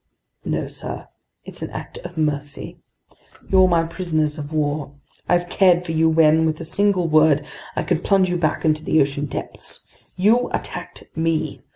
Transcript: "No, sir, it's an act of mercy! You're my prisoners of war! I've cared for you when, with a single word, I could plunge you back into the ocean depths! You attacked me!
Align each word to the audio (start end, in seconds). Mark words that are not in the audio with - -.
"No, 0.43 0.65
sir, 0.67 1.09
it's 1.45 1.61
an 1.61 1.69
act 1.69 1.99
of 1.99 2.17
mercy! 2.17 2.79
You're 3.51 3.67
my 3.67 3.83
prisoners 3.83 4.39
of 4.39 4.51
war! 4.51 4.93
I've 5.29 5.47
cared 5.47 5.85
for 5.85 5.91
you 5.91 6.09
when, 6.09 6.47
with 6.47 6.59
a 6.59 6.63
single 6.63 7.07
word, 7.07 7.45
I 7.75 7.83
could 7.83 8.03
plunge 8.03 8.27
you 8.27 8.37
back 8.37 8.65
into 8.65 8.83
the 8.83 8.99
ocean 8.99 9.27
depths! 9.27 9.81
You 10.15 10.49
attacked 10.53 11.03
me! 11.15 11.61